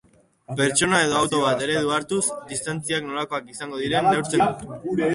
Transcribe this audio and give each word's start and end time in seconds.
Pertsona 0.61 1.01
edo 1.07 1.19
auto 1.19 1.41
bat 1.43 1.61
eredu 1.67 1.93
hartuz, 1.97 2.23
distantziak 2.55 3.09
nolakoak 3.13 3.55
izango 3.57 3.87
diren 3.87 4.13
neurtzen 4.15 4.47
dut. 4.51 4.69